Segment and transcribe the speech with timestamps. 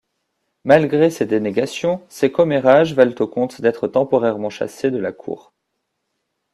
[0.63, 5.53] Malgré ses dénégations, ces commérages valent au comte d'être temporairement chassé de la cour.